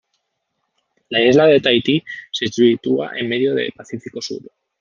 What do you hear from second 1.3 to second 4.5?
de Tahití se sitúa en medio de Pacífico sur.